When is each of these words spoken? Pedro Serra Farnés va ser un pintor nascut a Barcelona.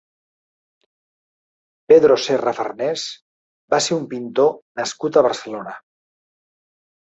Pedro 1.93 2.17
Serra 2.23 2.55
Farnés 2.61 3.05
va 3.75 3.81
ser 3.89 3.99
un 4.01 4.09
pintor 4.15 4.51
nascut 4.83 5.23
a 5.23 5.27
Barcelona. 5.31 5.79